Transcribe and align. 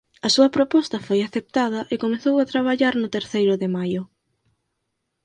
A 0.27 0.29
súa 0.35 0.53
proposta 0.57 0.97
foi 1.07 1.19
aceptada 1.23 1.79
e 1.93 1.95
comezou 2.03 2.35
a 2.39 2.49
traballar 2.51 2.93
no 3.01 3.11
Terceiro 3.15 3.53
de 3.61 3.67
Maio. 3.77 4.01